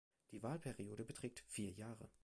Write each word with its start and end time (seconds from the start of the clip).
Die 0.31 0.41
Wahlperiode 0.41 1.05
beträgt 1.05 1.41
vier 1.45 1.69
Jahre. 1.69 2.09